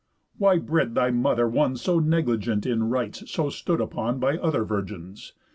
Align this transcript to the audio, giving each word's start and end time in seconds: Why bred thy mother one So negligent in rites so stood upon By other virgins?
Why 0.39 0.57
bred 0.57 0.95
thy 0.95 1.11
mother 1.11 1.47
one 1.47 1.77
So 1.77 1.99
negligent 1.99 2.65
in 2.65 2.89
rites 2.89 3.29
so 3.29 3.51
stood 3.51 3.79
upon 3.79 4.17
By 4.19 4.39
other 4.39 4.63
virgins? 4.63 5.33